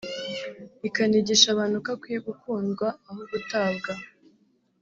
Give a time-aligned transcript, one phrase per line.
[0.87, 3.91] ikanigisha abantu ko akwiye gukundwa aho gutabwa